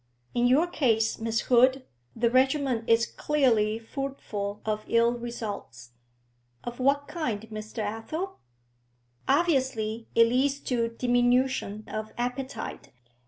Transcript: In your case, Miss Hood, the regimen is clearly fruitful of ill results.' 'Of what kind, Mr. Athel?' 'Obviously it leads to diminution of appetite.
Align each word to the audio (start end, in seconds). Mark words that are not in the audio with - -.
In 0.33 0.47
your 0.47 0.65
case, 0.65 1.19
Miss 1.19 1.41
Hood, 1.41 1.85
the 2.15 2.31
regimen 2.31 2.83
is 2.87 3.05
clearly 3.05 3.77
fruitful 3.77 4.59
of 4.65 4.83
ill 4.87 5.11
results.' 5.13 5.91
'Of 6.63 6.79
what 6.79 7.07
kind, 7.07 7.41
Mr. 7.51 7.83
Athel?' 7.83 8.39
'Obviously 9.27 10.07
it 10.15 10.25
leads 10.25 10.59
to 10.61 10.89
diminution 10.89 11.83
of 11.87 12.13
appetite. 12.17 12.91